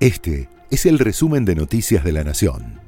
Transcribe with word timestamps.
Este 0.00 0.48
es 0.70 0.86
el 0.86 0.98
resumen 0.98 1.44
de 1.44 1.54
Noticias 1.54 2.02
de 2.02 2.12
la 2.12 2.24
Nación. 2.24 2.80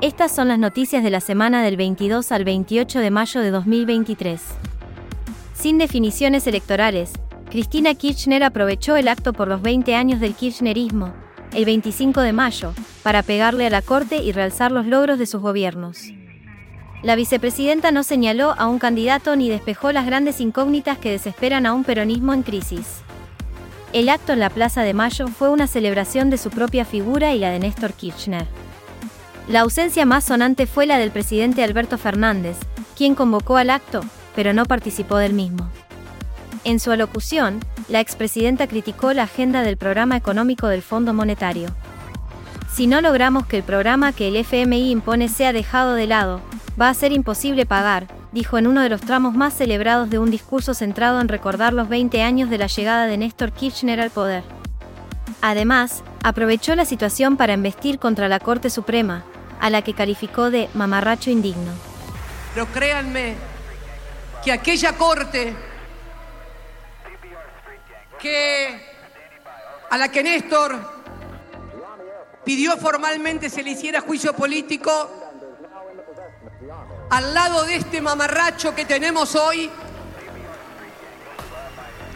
Estas 0.00 0.32
son 0.32 0.46
las 0.46 0.60
noticias 0.60 1.02
de 1.02 1.10
la 1.10 1.20
semana 1.20 1.64
del 1.64 1.76
22 1.76 2.30
al 2.30 2.44
28 2.44 3.00
de 3.00 3.10
mayo 3.10 3.40
de 3.40 3.50
2023. 3.50 4.40
Sin 5.54 5.78
definiciones 5.78 6.46
electorales, 6.46 7.10
Cristina 7.50 7.96
Kirchner 7.96 8.44
aprovechó 8.44 8.94
el 8.94 9.08
acto 9.08 9.32
por 9.32 9.48
los 9.48 9.60
20 9.60 9.92
años 9.96 10.20
del 10.20 10.34
kirchnerismo, 10.34 11.12
el 11.52 11.64
25 11.64 12.20
de 12.20 12.32
mayo, 12.32 12.72
para 13.02 13.24
pegarle 13.24 13.66
a 13.66 13.70
la 13.70 13.82
Corte 13.82 14.18
y 14.22 14.30
realzar 14.30 14.70
los 14.70 14.86
logros 14.86 15.18
de 15.18 15.26
sus 15.26 15.40
gobiernos. 15.42 16.12
La 17.02 17.16
vicepresidenta 17.16 17.90
no 17.90 18.04
señaló 18.04 18.54
a 18.56 18.68
un 18.68 18.78
candidato 18.78 19.34
ni 19.34 19.48
despejó 19.48 19.90
las 19.90 20.06
grandes 20.06 20.40
incógnitas 20.40 20.98
que 20.98 21.10
desesperan 21.10 21.66
a 21.66 21.72
un 21.72 21.82
peronismo 21.82 22.34
en 22.34 22.44
crisis. 22.44 23.02
El 23.92 24.08
acto 24.08 24.32
en 24.32 24.38
la 24.38 24.50
Plaza 24.50 24.82
de 24.82 24.94
Mayo 24.94 25.26
fue 25.26 25.48
una 25.48 25.66
celebración 25.66 26.30
de 26.30 26.38
su 26.38 26.50
propia 26.50 26.84
figura 26.84 27.34
y 27.34 27.40
la 27.40 27.50
de 27.50 27.58
Néstor 27.58 27.92
Kirchner. 27.92 28.46
La 29.48 29.62
ausencia 29.62 30.06
más 30.06 30.22
sonante 30.22 30.68
fue 30.68 30.86
la 30.86 30.96
del 30.96 31.10
presidente 31.10 31.64
Alberto 31.64 31.98
Fernández, 31.98 32.56
quien 32.96 33.16
convocó 33.16 33.56
al 33.56 33.68
acto, 33.68 34.02
pero 34.36 34.52
no 34.52 34.64
participó 34.64 35.16
del 35.16 35.32
mismo. 35.32 35.68
En 36.62 36.78
su 36.78 36.92
alocución, 36.92 37.58
la 37.88 37.98
expresidenta 37.98 38.68
criticó 38.68 39.12
la 39.12 39.24
agenda 39.24 39.62
del 39.62 39.76
programa 39.76 40.16
económico 40.16 40.68
del 40.68 40.82
Fondo 40.82 41.12
Monetario. 41.12 41.70
Si 42.72 42.86
no 42.86 43.00
logramos 43.00 43.46
que 43.46 43.56
el 43.56 43.64
programa 43.64 44.12
que 44.12 44.28
el 44.28 44.36
FMI 44.36 44.92
impone 44.92 45.28
sea 45.28 45.52
dejado 45.52 45.94
de 45.94 46.06
lado, 46.06 46.40
va 46.80 46.90
a 46.90 46.94
ser 46.94 47.10
imposible 47.10 47.66
pagar, 47.66 48.06
dijo 48.32 48.58
en 48.58 48.66
uno 48.66 48.82
de 48.82 48.88
los 48.88 49.00
tramos 49.00 49.34
más 49.34 49.54
celebrados 49.54 50.10
de 50.10 50.18
un 50.18 50.30
discurso 50.30 50.74
centrado 50.74 51.20
en 51.20 51.28
recordar 51.28 51.72
los 51.72 51.88
20 51.88 52.22
años 52.22 52.50
de 52.50 52.58
la 52.58 52.66
llegada 52.66 53.06
de 53.06 53.16
Néstor 53.16 53.52
Kirchner 53.52 54.00
al 54.00 54.10
poder. 54.10 54.44
Además, 55.42 56.02
aprovechó 56.22 56.74
la 56.74 56.84
situación 56.84 57.36
para 57.36 57.54
embestir 57.54 57.98
contra 57.98 58.28
la 58.28 58.40
Corte 58.40 58.70
Suprema, 58.70 59.24
a 59.60 59.70
la 59.70 59.82
que 59.82 59.94
calificó 59.94 60.50
de 60.50 60.68
mamarracho 60.74 61.30
indigno. 61.30 61.72
Pero 62.54 62.66
créanme 62.66 63.34
que 64.44 64.52
aquella 64.52 64.92
Corte 64.94 65.54
que 68.18 68.90
a 69.90 69.98
la 69.98 70.08
que 70.08 70.22
Néstor 70.22 70.78
pidió 72.44 72.76
formalmente 72.76 73.48
se 73.48 73.62
le 73.62 73.70
hiciera 73.70 74.00
juicio 74.00 74.34
político, 74.34 75.19
al 77.10 77.34
lado 77.34 77.64
de 77.64 77.76
este 77.76 78.00
mamarracho 78.00 78.74
que 78.74 78.84
tenemos 78.84 79.34
hoy, 79.34 79.68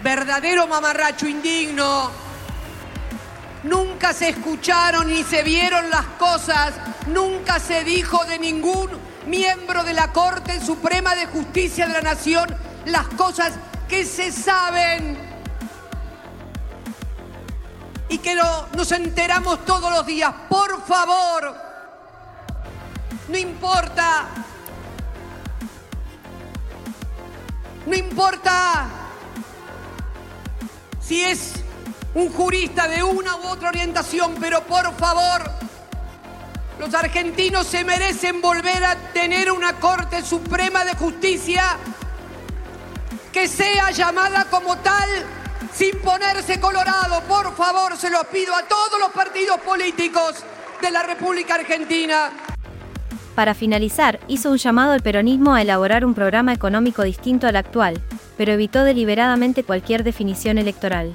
verdadero 0.02 0.68
mamarracho 0.68 1.26
indigno, 1.26 2.10
nunca 3.64 4.12
se 4.12 4.28
escucharon 4.30 5.08
ni 5.08 5.24
se 5.24 5.42
vieron 5.42 5.90
las 5.90 6.06
cosas, 6.18 6.74
nunca 7.08 7.58
se 7.58 7.82
dijo 7.82 8.24
de 8.24 8.38
ningún 8.38 8.90
miembro 9.26 9.82
de 9.82 9.94
la 9.94 10.12
Corte 10.12 10.64
Suprema 10.64 11.16
de 11.16 11.26
Justicia 11.26 11.88
de 11.88 11.94
la 11.94 12.02
Nación 12.02 12.54
las 12.86 13.08
cosas 13.08 13.54
que 13.88 14.04
se 14.04 14.30
saben. 14.30 15.18
Y 18.08 18.18
que 18.18 18.34
nos 18.34 18.92
enteramos 18.92 19.64
todos 19.64 19.90
los 19.90 20.06
días. 20.06 20.32
Por 20.48 20.84
favor, 20.86 21.56
no 23.28 23.36
importa 23.36 24.28
No 27.86 27.94
importa 27.94 28.86
si 31.00 31.22
es 31.22 31.52
un 32.14 32.32
jurista 32.32 32.88
de 32.88 33.02
una 33.02 33.36
u 33.36 33.48
otra 33.48 33.68
orientación, 33.68 34.36
pero 34.40 34.62
por 34.64 34.96
favor, 34.96 35.50
los 36.78 36.94
argentinos 36.94 37.66
se 37.66 37.84
merecen 37.84 38.40
volver 38.40 38.84
a 38.84 38.96
tener 39.12 39.52
una 39.52 39.74
Corte 39.74 40.22
Suprema 40.22 40.84
de 40.84 40.94
Justicia 40.94 41.76
que 43.32 43.48
sea 43.48 43.90
llamada 43.90 44.46
como 44.46 44.78
tal 44.78 45.08
sin 45.74 46.00
ponerse 46.00 46.58
colorado. 46.60 47.20
Por 47.22 47.54
favor, 47.54 47.98
se 47.98 48.08
lo 48.08 48.24
pido 48.24 48.54
a 48.54 48.62
todos 48.62 48.98
los 48.98 49.10
partidos 49.10 49.60
políticos 49.60 50.36
de 50.80 50.90
la 50.90 51.02
República 51.02 51.56
Argentina. 51.56 52.53
Para 53.34 53.54
finalizar, 53.54 54.20
hizo 54.28 54.50
un 54.50 54.58
llamado 54.58 54.92
al 54.92 55.02
peronismo 55.02 55.54
a 55.54 55.62
elaborar 55.62 56.04
un 56.04 56.14
programa 56.14 56.52
económico 56.52 57.02
distinto 57.02 57.48
al 57.48 57.56
actual, 57.56 58.00
pero 58.36 58.52
evitó 58.52 58.84
deliberadamente 58.84 59.64
cualquier 59.64 60.04
definición 60.04 60.56
electoral. 60.58 61.14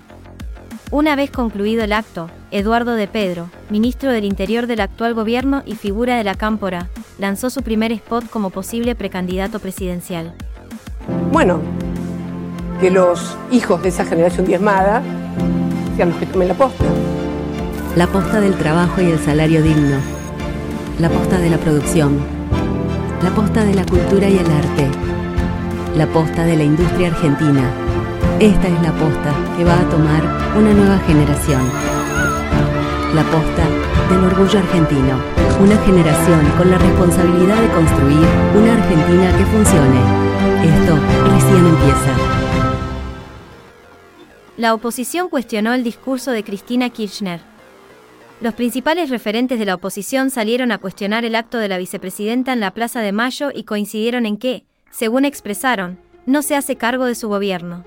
Una 0.92 1.16
vez 1.16 1.32
concluido 1.32 1.84
el 1.84 1.94
acto, 1.94 2.30
Eduardo 2.52 2.96
de 2.96 3.08
Pedro, 3.08 3.50
ministro 3.70 4.12
del 4.12 4.26
Interior 4.26 4.68
del 4.68 4.82
actual 4.82 5.14
gobierno 5.14 5.64
y 5.66 5.76
figura 5.76 6.18
de 6.18 6.24
la 6.24 6.36
Cámpora, 6.36 6.90
lanzó 7.20 7.50
su 7.50 7.62
primer 7.62 7.92
spot 7.94 8.30
como 8.30 8.50
posible 8.50 8.96
precandidato 8.96 9.60
presidencial. 9.60 10.34
Bueno, 11.32 11.62
que 12.82 12.90
los 12.92 13.38
hijos 13.52 13.82
de 13.82 13.90
esa 13.90 14.04
generación 14.04 14.46
diezmada 14.46 15.02
sean 15.96 16.10
los 16.10 16.18
que 16.18 16.26
tomen 16.26 16.50
la 16.50 16.54
posta. 16.56 16.86
La 17.96 18.08
posta 18.08 18.42
del 18.42 18.56
trabajo 18.56 19.02
y 19.02 19.12
el 19.12 19.20
salario 19.20 19.62
digno 19.62 20.19
la 21.00 21.10
posta 21.10 21.40
de 21.40 21.50
la 21.50 21.58
producción, 21.58 22.20
la 23.24 23.30
posta 23.30 23.64
de 23.64 23.74
la 23.74 23.86
cultura 23.86 24.28
y 24.28 24.38
el 24.38 24.52
arte, 24.52 24.90
la 25.96 26.06
posta 26.08 26.44
de 26.44 26.58
la 26.58 26.64
industria 26.66 27.08
argentina. 27.08 27.72
Esta 28.42 28.68
es 28.68 28.82
la 28.82 28.92
posta 28.92 29.34
que 29.56 29.64
va 29.64 29.80
a 29.80 29.90
tomar 29.90 30.22
una 30.58 30.74
nueva 30.74 31.00
generación. 31.00 31.62
La 33.16 33.24
posta 33.24 33.66
del 34.10 34.26
orgullo 34.26 34.60
argentino. 34.60 35.18
Una 35.62 35.78
generación 35.86 36.46
con 36.58 36.70
la 36.70 36.78
responsabilidad 36.78 37.62
de 37.62 37.70
construir 37.70 38.28
una 38.56 38.74
Argentina 38.74 39.38
que 39.38 39.46
funcione. 39.46 40.00
Esto 40.64 40.96
recién 41.32 41.66
empieza. 41.66 42.14
La 44.58 44.74
oposición 44.74 45.30
cuestionó 45.30 45.74
el 45.74 45.86
discurso 45.86 46.32
de 46.32 46.44
Cristina 46.44 46.90
Kirchner. 46.90 47.40
Los 48.42 48.54
principales 48.54 49.10
referentes 49.10 49.60
de 49.60 49.66
la 49.66 49.76
oposición 49.76 50.30
salieron 50.30 50.72
a 50.72 50.78
cuestionar 50.78 51.26
el 51.26 51.36
acto 51.36 51.58
de 51.58 51.68
la 51.68 51.78
vicepresidenta 51.78 52.54
en 52.54 52.62
la 52.62 52.72
Plaza 52.72 53.02
de 53.02 53.12
Mayo 53.12 53.50
y 53.54 53.64
coincidieron 53.64 54.26
en 54.26 54.38
que, 54.38 54.64
según 54.92 55.26
expresaron, 55.26 56.00
no 56.26 56.42
se 56.42 56.56
hace 56.56 56.78
cargo 56.78 57.04
de 57.04 57.16
su 57.16 57.28
gobierno. 57.28 57.84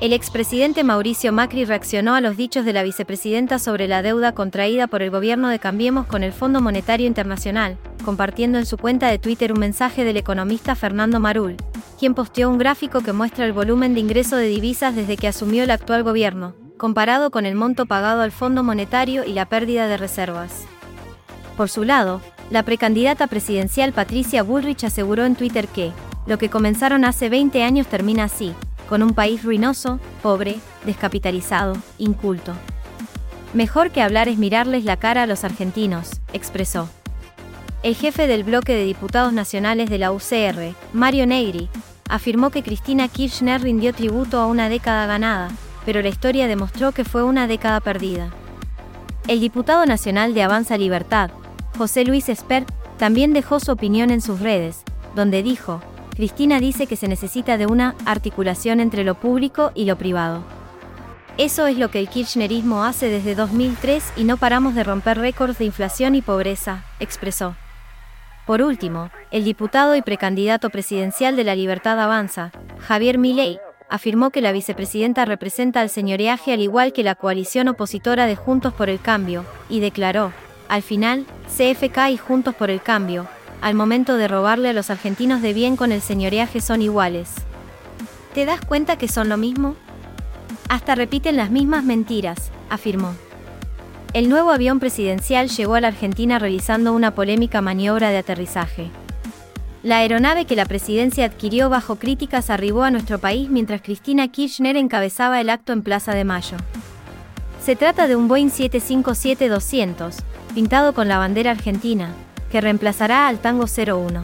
El 0.00 0.12
expresidente 0.12 0.84
Mauricio 0.84 1.32
Macri 1.32 1.64
reaccionó 1.64 2.14
a 2.14 2.20
los 2.20 2.36
dichos 2.36 2.66
de 2.66 2.74
la 2.74 2.82
vicepresidenta 2.82 3.58
sobre 3.58 3.88
la 3.88 4.02
deuda 4.02 4.32
contraída 4.32 4.86
por 4.86 5.00
el 5.00 5.10
gobierno 5.10 5.48
de 5.48 5.58
Cambiemos 5.58 6.06
con 6.06 6.22
el 6.24 6.32
Fondo 6.32 6.60
Monetario 6.60 7.06
Internacional, 7.06 7.78
compartiendo 8.04 8.58
en 8.58 8.66
su 8.66 8.76
cuenta 8.76 9.08
de 9.08 9.18
Twitter 9.18 9.50
un 9.50 9.60
mensaje 9.60 10.04
del 10.04 10.18
economista 10.18 10.74
Fernando 10.74 11.20
Marul, 11.20 11.56
quien 11.98 12.12
posteó 12.12 12.50
un 12.50 12.58
gráfico 12.58 13.00
que 13.00 13.14
muestra 13.14 13.46
el 13.46 13.54
volumen 13.54 13.94
de 13.94 14.00
ingreso 14.00 14.36
de 14.36 14.48
divisas 14.48 14.94
desde 14.94 15.16
que 15.16 15.28
asumió 15.28 15.62
el 15.64 15.70
actual 15.70 16.02
gobierno, 16.02 16.54
comparado 16.84 17.30
con 17.30 17.46
el 17.46 17.54
monto 17.54 17.86
pagado 17.86 18.20
al 18.20 18.30
Fondo 18.30 18.62
Monetario 18.62 19.24
y 19.24 19.32
la 19.32 19.46
pérdida 19.46 19.88
de 19.88 19.96
reservas. 19.96 20.66
Por 21.56 21.70
su 21.70 21.82
lado, 21.82 22.20
la 22.50 22.62
precandidata 22.62 23.26
presidencial 23.26 23.94
Patricia 23.94 24.42
Bullrich 24.42 24.84
aseguró 24.84 25.24
en 25.24 25.34
Twitter 25.34 25.66
que, 25.66 25.92
lo 26.26 26.36
que 26.36 26.50
comenzaron 26.50 27.06
hace 27.06 27.30
20 27.30 27.62
años 27.62 27.86
termina 27.86 28.24
así, 28.24 28.52
con 28.86 29.02
un 29.02 29.14
país 29.14 29.42
ruinoso, 29.42 29.98
pobre, 30.22 30.56
descapitalizado, 30.84 31.74
inculto. 31.96 32.52
Mejor 33.54 33.90
que 33.90 34.02
hablar 34.02 34.28
es 34.28 34.36
mirarles 34.36 34.84
la 34.84 34.98
cara 34.98 35.22
a 35.22 35.26
los 35.26 35.42
argentinos, 35.42 36.20
expresó. 36.34 36.90
El 37.82 37.94
jefe 37.94 38.26
del 38.26 38.44
bloque 38.44 38.74
de 38.74 38.84
diputados 38.84 39.32
nacionales 39.32 39.88
de 39.88 39.96
la 39.96 40.12
UCR, 40.12 40.74
Mario 40.92 41.26
Negri, 41.26 41.70
afirmó 42.10 42.50
que 42.50 42.62
Cristina 42.62 43.08
Kirchner 43.08 43.62
rindió 43.62 43.94
tributo 43.94 44.38
a 44.38 44.46
una 44.46 44.68
década 44.68 45.06
ganada, 45.06 45.50
pero 45.84 46.02
la 46.02 46.08
historia 46.08 46.46
demostró 46.46 46.92
que 46.92 47.04
fue 47.04 47.22
una 47.22 47.46
década 47.46 47.80
perdida. 47.80 48.30
El 49.28 49.40
diputado 49.40 49.86
nacional 49.86 50.34
de 50.34 50.42
Avanza 50.42 50.76
Libertad, 50.76 51.30
José 51.78 52.04
Luis 52.04 52.28
Esper, 52.28 52.64
también 52.98 53.32
dejó 53.32 53.60
su 53.60 53.72
opinión 53.72 54.10
en 54.10 54.20
sus 54.20 54.40
redes, 54.40 54.82
donde 55.14 55.42
dijo, 55.42 55.80
Cristina 56.14 56.60
dice 56.60 56.86
que 56.86 56.96
se 56.96 57.08
necesita 57.08 57.56
de 57.56 57.66
una 57.66 57.94
articulación 58.04 58.80
entre 58.80 59.02
lo 59.02 59.14
público 59.14 59.72
y 59.74 59.84
lo 59.84 59.96
privado. 59.96 60.44
Eso 61.36 61.66
es 61.66 61.76
lo 61.76 61.90
que 61.90 61.98
el 61.98 62.08
kirchnerismo 62.08 62.84
hace 62.84 63.08
desde 63.08 63.34
2003 63.34 64.12
y 64.16 64.24
no 64.24 64.36
paramos 64.36 64.76
de 64.76 64.84
romper 64.84 65.18
récords 65.18 65.58
de 65.58 65.64
inflación 65.64 66.14
y 66.14 66.22
pobreza, 66.22 66.84
expresó. 67.00 67.56
Por 68.46 68.62
último, 68.62 69.10
el 69.32 69.42
diputado 69.42 69.96
y 69.96 70.02
precandidato 70.02 70.70
presidencial 70.70 71.34
de 71.34 71.44
la 71.44 71.56
Libertad 71.56 71.98
Avanza, 71.98 72.52
Javier 72.78 73.18
Milei, 73.18 73.58
afirmó 73.88 74.30
que 74.30 74.40
la 74.40 74.52
vicepresidenta 74.52 75.24
representa 75.24 75.80
al 75.80 75.90
señoreaje 75.90 76.52
al 76.52 76.60
igual 76.60 76.92
que 76.92 77.02
la 77.02 77.14
coalición 77.14 77.68
opositora 77.68 78.26
de 78.26 78.36
Juntos 78.36 78.72
por 78.72 78.88
el 78.88 79.00
Cambio, 79.00 79.44
y 79.68 79.80
declaró, 79.80 80.32
al 80.68 80.82
final, 80.82 81.26
CFK 81.46 82.10
y 82.10 82.16
Juntos 82.16 82.54
por 82.54 82.70
el 82.70 82.82
Cambio, 82.82 83.26
al 83.60 83.74
momento 83.74 84.16
de 84.16 84.28
robarle 84.28 84.70
a 84.70 84.72
los 84.72 84.90
argentinos 84.90 85.42
de 85.42 85.52
bien 85.52 85.76
con 85.76 85.92
el 85.92 86.00
señoreaje 86.00 86.60
son 86.60 86.82
iguales. 86.82 87.30
¿Te 88.34 88.44
das 88.44 88.60
cuenta 88.60 88.98
que 88.98 89.08
son 89.08 89.28
lo 89.28 89.36
mismo? 89.36 89.76
Hasta 90.68 90.94
repiten 90.94 91.36
las 91.36 91.50
mismas 91.50 91.84
mentiras, 91.84 92.50
afirmó. 92.68 93.14
El 94.12 94.28
nuevo 94.28 94.50
avión 94.50 94.80
presidencial 94.80 95.48
llegó 95.48 95.74
a 95.74 95.80
la 95.80 95.88
Argentina 95.88 96.38
realizando 96.38 96.92
una 96.92 97.14
polémica 97.14 97.60
maniobra 97.60 98.10
de 98.10 98.18
aterrizaje. 98.18 98.90
La 99.84 99.98
aeronave 99.98 100.46
que 100.46 100.56
la 100.56 100.64
presidencia 100.64 101.26
adquirió 101.26 101.68
bajo 101.68 101.96
críticas 101.96 102.48
arribó 102.48 102.84
a 102.84 102.90
nuestro 102.90 103.18
país 103.18 103.50
mientras 103.50 103.82
Cristina 103.82 104.28
Kirchner 104.28 104.78
encabezaba 104.78 105.42
el 105.42 105.50
acto 105.50 105.74
en 105.74 105.82
Plaza 105.82 106.14
de 106.14 106.24
Mayo. 106.24 106.56
Se 107.62 107.76
trata 107.76 108.08
de 108.08 108.16
un 108.16 108.26
Boeing 108.26 108.48
757-200, 108.48 110.14
pintado 110.54 110.94
con 110.94 111.06
la 111.06 111.18
bandera 111.18 111.50
argentina, 111.50 112.14
que 112.50 112.62
reemplazará 112.62 113.28
al 113.28 113.40
Tango 113.40 113.66
01. 113.66 114.22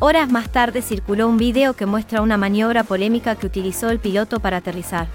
Horas 0.00 0.30
más 0.30 0.50
tarde 0.50 0.80
circuló 0.80 1.28
un 1.28 1.36
video 1.36 1.74
que 1.74 1.84
muestra 1.84 2.22
una 2.22 2.38
maniobra 2.38 2.84
polémica 2.84 3.36
que 3.36 3.46
utilizó 3.46 3.90
el 3.90 3.98
piloto 3.98 4.40
para 4.40 4.56
aterrizar. 4.56 5.08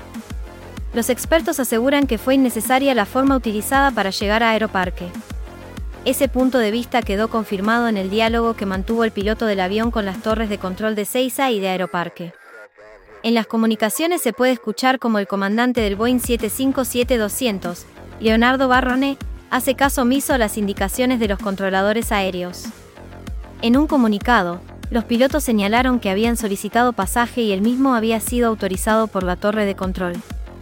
Los 0.94 1.10
expertos 1.10 1.60
aseguran 1.60 2.06
que 2.06 2.20
fue 2.20 2.36
innecesaria 2.36 2.94
la 2.94 3.08
forma 3.08 3.36
utilizada 3.36 3.90
para 3.90 4.12
llegar 4.12 4.44
a 4.44 4.52
Aeroparque. 4.52 5.08
Ese 6.10 6.28
punto 6.28 6.58
de 6.58 6.72
vista 6.72 7.04
quedó 7.04 7.28
confirmado 7.28 7.88
en 7.88 7.96
el 7.96 8.10
diálogo 8.10 8.56
que 8.56 8.66
mantuvo 8.66 9.04
el 9.04 9.12
piloto 9.12 9.46
del 9.46 9.60
avión 9.60 9.92
con 9.92 10.06
las 10.06 10.24
torres 10.24 10.50
de 10.50 10.58
control 10.58 10.96
de 10.96 11.06
Seiza 11.06 11.52
y 11.52 11.60
de 11.60 11.68
Aeroparque. 11.70 12.34
En 13.22 13.36
las 13.36 13.46
comunicaciones 13.46 14.20
se 14.20 14.34
puede 14.34 14.54
escuchar 14.54 14.98
como 14.98 15.20
el 15.20 15.28
comandante 15.28 15.82
del 15.82 15.96
Boeing 15.96 16.18
757-200, 16.18 17.86
Leonardo 18.20 18.68
Barrone, 18.68 19.20
hace 19.52 19.76
caso 19.76 20.02
omiso 20.02 20.34
a 20.34 20.40
las 20.40 20.58
indicaciones 20.58 21.20
de 21.20 21.28
los 21.28 21.38
controladores 21.38 22.12
aéreos. 22.12 22.64
En 23.62 23.78
un 23.78 23.86
comunicado, 23.86 24.62
los 24.90 25.04
pilotos 25.04 25.44
señalaron 25.44 26.00
que 26.00 26.10
habían 26.10 26.38
solicitado 26.38 26.92
pasaje 26.92 27.42
y 27.42 27.52
el 27.52 27.62
mismo 27.62 27.94
había 27.94 28.20
sido 28.20 28.48
autorizado 28.48 29.06
por 29.06 29.22
la 29.22 29.36
torre 29.36 29.66
de 29.66 29.76
control. 29.76 30.14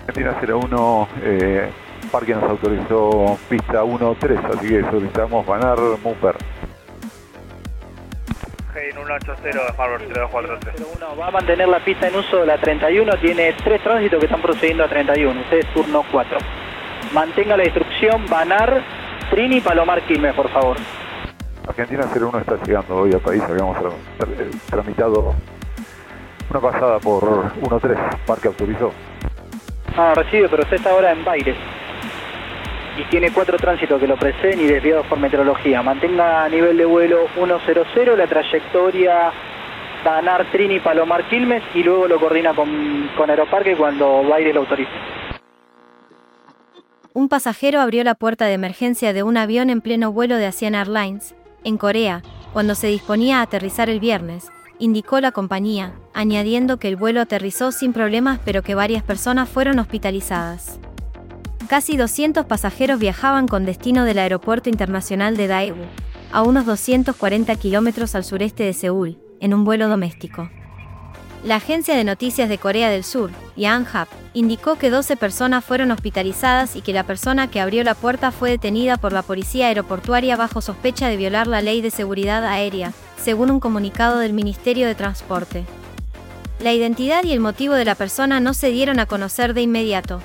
Argentina 0.07 0.37
01, 0.45 1.07
eh, 1.23 1.71
Parque 2.11 2.33
nos 2.33 2.43
autorizó 2.43 3.37
pista 3.49 3.83
1-3, 3.83 4.57
así 4.57 4.67
que 4.69 4.81
solicitamos 4.89 5.45
ganar 5.45 5.77
Mupper. 6.03 6.35
G 8.73 8.93
180 8.93 9.59
Harvard 9.77 10.01
3243. 10.03 11.19
Va 11.19 11.27
a 11.27 11.31
mantener 11.31 11.67
la 11.67 11.79
pista 11.79 12.07
en 12.07 12.15
uso 12.15 12.37
de 12.37 12.45
la 12.45 12.57
31, 12.57 13.17
tiene 13.17 13.53
tres 13.63 13.81
tránsitos 13.83 14.19
que 14.19 14.25
están 14.25 14.41
procediendo 14.41 14.83
a 14.83 14.87
31, 14.87 15.41
usted 15.41 15.57
es 15.59 15.73
turno 15.73 16.03
4. 16.11 16.37
Mantenga 17.13 17.57
la 17.57 17.63
instrucción, 17.65 18.25
Banar, 18.29 18.81
Trini, 19.31 19.61
Palomar, 19.61 20.01
Quilmes, 20.03 20.33
por 20.35 20.49
favor. 20.49 20.77
Argentina 21.67 22.05
01 22.13 22.39
está 22.39 22.55
llegando 22.63 22.95
hoy 22.95 23.13
al 23.13 23.19
país, 23.19 23.41
habíamos 23.43 23.77
tra- 23.77 23.91
tra- 24.19 24.59
tramitado 24.69 25.35
una 26.49 26.59
pasada 26.61 26.99
por 26.99 27.23
1-3, 27.61 27.97
Parque 28.25 28.47
autorizó. 28.47 28.91
Ah, 29.97 30.13
recibe, 30.15 30.47
pero 30.49 30.63
usted 30.63 30.77
está 30.77 30.91
ahora 30.91 31.11
en 31.11 31.25
Baires. 31.25 31.57
Y 32.97 33.03
tiene 33.09 33.31
cuatro 33.31 33.57
tránsitos 33.57 33.99
que 33.99 34.07
lo 34.07 34.17
preceden 34.17 34.59
y 34.59 34.63
desviados 34.63 35.05
por 35.05 35.19
meteorología. 35.19 35.81
Mantenga 35.83 36.45
a 36.45 36.49
nivel 36.49 36.77
de 36.77 36.85
vuelo 36.85 37.27
100 37.35 38.17
la 38.17 38.27
trayectoria 38.27 39.31
Banar, 40.03 40.49
Trini, 40.51 40.79
Palomar, 40.79 41.27
Quilmes 41.29 41.63
y 41.73 41.83
luego 41.83 42.07
lo 42.07 42.19
coordina 42.19 42.53
con, 42.53 43.09
con 43.17 43.29
Aeroparque 43.29 43.75
cuando 43.75 44.23
Baires 44.23 44.53
lo 44.53 44.61
autorice. 44.61 44.91
Un 47.13 47.29
pasajero 47.29 47.81
abrió 47.81 48.03
la 48.03 48.15
puerta 48.15 48.45
de 48.45 48.53
emergencia 48.53 49.11
de 49.11 49.23
un 49.23 49.37
avión 49.37 49.69
en 49.69 49.81
pleno 49.81 50.11
vuelo 50.11 50.37
de 50.37 50.45
Asian 50.45 50.75
Airlines, 50.75 51.35
en 51.63 51.77
Corea, 51.77 52.21
cuando 52.53 52.75
se 52.75 52.87
disponía 52.87 53.39
a 53.39 53.41
aterrizar 53.41 53.89
el 53.89 53.99
viernes, 53.99 54.51
indicó 54.79 55.19
la 55.19 55.31
compañía, 55.31 55.93
añadiendo 56.13 56.77
que 56.77 56.87
el 56.87 56.95
vuelo 56.95 57.21
aterrizó 57.21 57.71
sin 57.71 57.91
problemas 57.91 58.39
pero 58.45 58.61
que 58.61 58.75
varias 58.75 59.03
personas 59.03 59.49
fueron 59.49 59.79
hospitalizadas. 59.79 60.79
Casi 61.67 61.97
200 61.97 62.45
pasajeros 62.45 62.97
viajaban 62.97 63.45
con 63.49 63.65
destino 63.65 64.05
del 64.05 64.19
Aeropuerto 64.19 64.69
Internacional 64.69 65.35
de 65.35 65.47
Daegu, 65.47 65.83
a 66.31 66.41
unos 66.41 66.65
240 66.65 67.53
kilómetros 67.57 68.15
al 68.15 68.23
sureste 68.23 68.63
de 68.63 68.71
Seúl, 68.71 69.19
en 69.41 69.53
un 69.53 69.65
vuelo 69.65 69.89
doméstico. 69.89 70.49
La 71.43 71.57
agencia 71.57 71.95
de 71.95 72.05
noticias 72.05 72.47
de 72.47 72.57
Corea 72.57 72.89
del 72.89 73.03
Sur, 73.03 73.31
Yonhap, 73.57 74.07
indicó 74.33 74.77
que 74.77 74.89
12 74.89 75.17
personas 75.17 75.65
fueron 75.65 75.91
hospitalizadas 75.91 76.77
y 76.77 76.81
que 76.81 76.93
la 76.93 77.03
persona 77.03 77.51
que 77.51 77.59
abrió 77.59 77.83
la 77.83 77.95
puerta 77.95 78.31
fue 78.31 78.51
detenida 78.51 78.95
por 78.95 79.11
la 79.11 79.21
policía 79.21 79.67
aeroportuaria 79.67 80.37
bajo 80.37 80.61
sospecha 80.61 81.09
de 81.09 81.17
violar 81.17 81.47
la 81.47 81.61
ley 81.61 81.81
de 81.81 81.91
seguridad 81.91 82.45
aérea, 82.45 82.93
según 83.21 83.51
un 83.51 83.59
comunicado 83.59 84.19
del 84.19 84.31
Ministerio 84.31 84.87
de 84.87 84.95
Transporte. 84.95 85.65
La 86.61 86.73
identidad 86.73 87.25
y 87.25 87.33
el 87.33 87.41
motivo 87.41 87.73
de 87.73 87.85
la 87.85 87.95
persona 87.95 88.39
no 88.39 88.53
se 88.53 88.71
dieron 88.71 88.99
a 88.99 89.05
conocer 89.05 89.53
de 89.53 89.63
inmediato. 89.63 90.21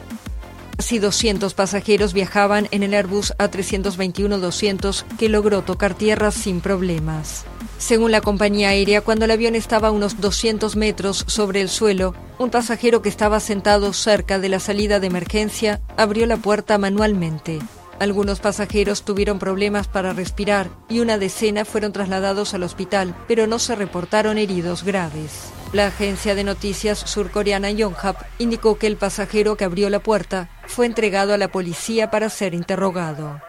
Casi 0.83 0.99
200 0.99 1.55
pasajeros 1.55 2.13
viajaban 2.13 2.67
en 2.73 2.83
el 2.83 2.93
Airbus 2.93 3.35
A321-200 3.39 5.05
que 5.17 5.29
logró 5.29 5.63
tocar 5.63 5.95
tierra 5.95 6.33
sin 6.33 6.61
problemas. 6.61 7.45
Según 7.79 8.11
la 8.11 8.21
compañía 8.21 8.71
aérea, 8.71 9.01
cuando 9.01 9.27
el 9.27 9.31
avión 9.31 9.55
estaba 9.55 9.89
a 9.89 9.91
unos 9.93 10.21
200 10.21 10.75
metros 10.75 11.25
sobre 11.29 11.61
el 11.61 11.69
suelo, 11.69 12.17
un 12.41 12.51
pasajero 12.51 13.01
que 13.01 13.11
estaba 13.11 13.39
sentado 13.39 13.93
cerca 13.93 14.41
de 14.41 14.49
la 14.49 14.59
salida 14.59 14.99
de 14.99 15.07
emergencia 15.07 15.81
abrió 15.97 16.27
la 16.27 16.37
puerta 16.37 16.77
manualmente. 16.79 17.61
Algunos 18.01 18.41
pasajeros 18.41 19.05
tuvieron 19.05 19.39
problemas 19.39 19.87
para 19.87 20.13
respirar 20.13 20.69
y 20.89 20.99
una 20.99 21.17
decena 21.17 21.65
fueron 21.65 21.93
trasladados 21.93 22.55
al 22.55 22.65
hospital, 22.65 23.15
pero 23.29 23.47
no 23.47 23.61
se 23.61 23.77
reportaron 23.77 24.37
heridos 24.37 24.83
graves. 24.83 25.53
La 25.73 25.87
agencia 25.87 26.35
de 26.35 26.45
noticias 26.45 26.99
surcoreana 26.99 27.71
Yonhap 27.71 28.17
indicó 28.39 28.77
que 28.77 28.87
el 28.87 28.99
pasajero 28.99 29.57
que 29.57 29.65
abrió 29.65 29.89
la 29.89 30.01
puerta 30.01 30.51
fue 30.67 30.85
entregado 30.85 31.33
a 31.33 31.39
la 31.39 31.49
policía 31.49 32.11
para 32.11 32.29
ser 32.29 32.53
interrogado. 32.53 33.41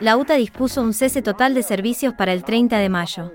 La 0.00 0.16
UTA 0.16 0.34
dispuso 0.34 0.82
un 0.82 0.92
cese 0.92 1.22
total 1.22 1.54
de 1.54 1.62
servicios 1.62 2.14
para 2.14 2.32
el 2.32 2.42
30 2.42 2.78
de 2.78 2.88
mayo. 2.88 3.32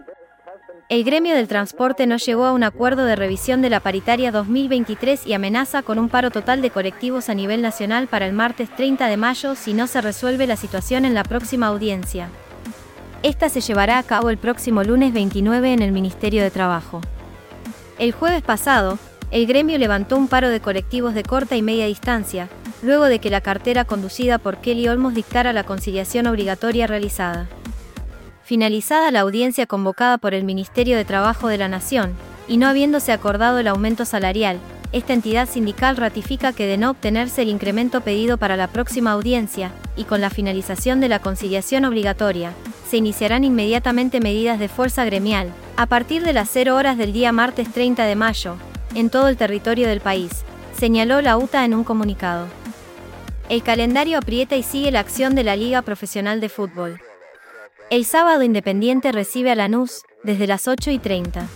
El 0.90 1.06
gremio 1.06 1.36
del 1.36 1.48
transporte 1.48 2.06
no 2.06 2.18
llegó 2.18 2.44
a 2.44 2.52
un 2.52 2.64
acuerdo 2.64 3.06
de 3.06 3.16
revisión 3.16 3.62
de 3.62 3.70
la 3.70 3.80
paritaria 3.80 4.30
2023 4.34 5.26
y 5.26 5.32
amenaza 5.32 5.82
con 5.82 5.98
un 5.98 6.10
paro 6.10 6.30
total 6.30 6.62
de 6.62 6.70
colectivos 6.70 7.30
a 7.30 7.34
nivel 7.34 7.62
nacional 7.62 8.08
para 8.08 8.26
el 8.26 8.34
martes 8.34 8.70
30 8.76 9.08
de 9.08 9.16
mayo 9.16 9.56
si 9.56 9.74
no 9.74 9.88
se 9.88 10.02
resuelve 10.02 10.48
la 10.48 10.58
situación 10.58 11.06
en 11.06 11.14
la 11.14 11.24
próxima 11.24 11.68
audiencia. 11.68 12.28
Esta 13.24 13.48
se 13.48 13.62
llevará 13.62 13.98
a 14.00 14.04
cabo 14.04 14.30
el 14.30 14.38
próximo 14.38 14.84
lunes 14.84 15.14
29 15.14 15.72
en 15.72 15.82
el 15.82 15.94
Ministerio 15.94 16.44
de 16.44 16.52
Trabajo. 16.52 17.00
El 18.00 18.12
jueves 18.12 18.44
pasado, 18.44 19.00
el 19.32 19.48
gremio 19.48 19.78
levantó 19.80 20.18
un 20.18 20.28
paro 20.28 20.50
de 20.50 20.60
colectivos 20.60 21.16
de 21.16 21.24
corta 21.24 21.56
y 21.56 21.64
media 21.64 21.88
distancia, 21.88 22.48
luego 22.84 23.06
de 23.06 23.18
que 23.18 23.32
la 23.32 23.42
cartera 23.42 23.86
conducida 23.86 24.38
por 24.38 24.58
Kelly 24.58 24.88
Olmos 24.88 25.16
dictara 25.16 25.52
la 25.52 25.64
conciliación 25.64 26.28
obligatoria 26.28 26.86
realizada. 26.86 27.48
Finalizada 28.44 29.10
la 29.10 29.22
audiencia 29.22 29.66
convocada 29.66 30.20
por 30.20 30.36
el 30.36 30.44
Ministerio 30.44 30.96
de 30.96 31.06
Trabajo 31.06 31.48
de 31.48 31.58
la 31.58 31.70
Nación, 31.70 32.14
y 32.48 32.58
no 32.58 32.68
habiéndose 32.68 33.12
acordado 33.12 33.58
el 33.58 33.68
aumento 33.68 34.06
salarial, 34.06 34.60
esta 34.92 35.14
entidad 35.14 35.50
sindical 35.50 35.98
ratifica 35.98 36.54
que 36.54 36.68
de 36.68 36.78
no 36.78 36.92
obtenerse 36.92 37.42
el 37.42 37.50
incremento 37.50 38.02
pedido 38.02 38.38
para 38.38 38.56
la 38.56 38.68
próxima 38.68 39.12
audiencia, 39.12 39.72
y 39.98 40.04
con 40.04 40.22
la 40.22 40.30
finalización 40.30 41.02
de 41.02 41.10
la 41.10 41.20
conciliación 41.20 41.84
obligatoria, 41.84 42.54
se 42.88 42.98
iniciarán 42.98 43.44
inmediatamente 43.44 44.20
medidas 44.20 44.60
de 44.60 44.70
fuerza 44.70 45.06
gremial, 45.06 45.54
a 45.76 45.86
partir 45.86 46.24
de 46.24 46.34
las 46.34 46.50
0 46.50 46.76
horas 46.76 46.98
del 46.98 47.14
día 47.14 47.32
martes 47.32 47.72
30 47.72 48.06
de 48.06 48.16
mayo, 48.16 48.56
en 48.96 49.10
todo 49.10 49.28
el 49.28 49.38
territorio 49.38 49.88
del 49.88 50.02
país, 50.02 50.32
señaló 50.78 51.22
la 51.22 51.38
UTA 51.38 51.66
en 51.66 51.74
un 51.74 51.84
comunicado. 51.84 52.48
El 53.50 53.64
calendario 53.64 54.18
aprieta 54.18 54.56
y 54.56 54.64
sigue 54.64 54.92
la 54.92 55.00
acción 55.00 55.36
de 55.36 55.44
la 55.44 55.56
Liga 55.56 55.82
Profesional 55.82 56.40
de 56.42 56.50
Fútbol. 56.50 57.00
El 57.90 58.06
sábado 58.06 58.44
Independiente 58.44 59.12
recibe 59.12 59.52
a 59.52 59.56
Lanús, 59.56 60.02
desde 60.24 60.48
las 60.48 60.68
8 60.68 60.92
y 60.92 61.00
30. 61.00 61.48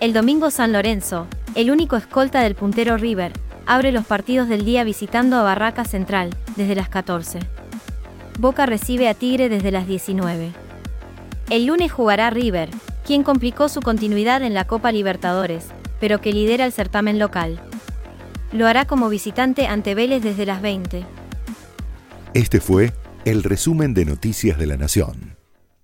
El 0.00 0.12
domingo 0.12 0.50
San 0.50 0.72
Lorenzo, 0.72 1.26
el 1.54 1.70
único 1.70 1.96
escolta 1.96 2.40
del 2.40 2.54
puntero 2.54 2.96
River, 2.96 3.32
abre 3.66 3.92
los 3.92 4.06
partidos 4.06 4.48
del 4.48 4.64
día 4.64 4.84
visitando 4.84 5.36
a 5.36 5.42
Barraca 5.42 5.84
Central, 5.84 6.30
desde 6.56 6.74
las 6.74 6.88
14. 6.88 7.40
Boca 8.38 8.66
recibe 8.66 9.08
a 9.08 9.14
Tigre 9.14 9.48
desde 9.48 9.70
las 9.70 9.86
19. 9.86 10.52
El 11.50 11.66
lunes 11.66 11.92
jugará 11.92 12.30
River, 12.30 12.68
quien 13.06 13.22
complicó 13.22 13.68
su 13.68 13.80
continuidad 13.80 14.42
en 14.42 14.54
la 14.54 14.66
Copa 14.66 14.90
Libertadores, 14.90 15.66
pero 16.00 16.20
que 16.20 16.32
lidera 16.32 16.64
el 16.64 16.72
certamen 16.72 17.18
local. 17.18 17.60
Lo 18.52 18.66
hará 18.66 18.86
como 18.86 19.08
visitante 19.08 19.66
ante 19.66 19.94
Vélez 19.94 20.22
desde 20.22 20.46
las 20.46 20.62
20. 20.62 21.04
Este 22.34 22.60
fue 22.60 22.92
el 23.24 23.44
resumen 23.44 23.94
de 23.94 24.04
Noticias 24.04 24.58
de 24.58 24.66
la 24.66 24.76
Nación. 24.76 25.33